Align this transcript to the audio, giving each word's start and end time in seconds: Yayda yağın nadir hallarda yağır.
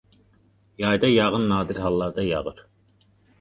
Yayda 0.77 1.07
yağın 1.07 1.49
nadir 1.49 1.75
hallarda 1.75 2.23
yağır. 2.23 2.67